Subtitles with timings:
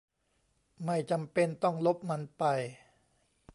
[0.85, 2.43] ไม่จำเป็นต้องลบมันไป